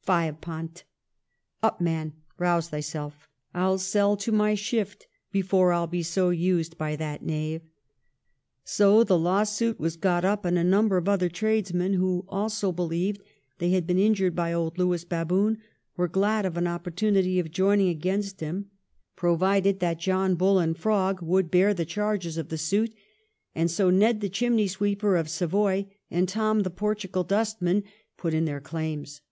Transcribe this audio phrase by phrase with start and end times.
[0.00, 0.84] Fie upon't!
[1.60, 6.78] Up, man; rouse thyself I I'll sell to my shift before I'll be so used
[6.78, 7.68] by that knave.'
[8.62, 13.24] So the lawsuit was got up, and a number of other tradesmen, who also believed
[13.58, 15.58] they had been injured by old Lewis Baboon,
[15.96, 18.70] were glad of an oppor tunity of joining against him,
[19.16, 22.50] provided that Bull 1713 * HUMPHREY HOCUS/ 307 and Prog would bear the charges of
[22.50, 22.94] the suit,
[23.56, 27.82] and so Ned the Chimney sweeper of Savoy and Tom the Portugal Dustman
[28.16, 29.22] put in their claims.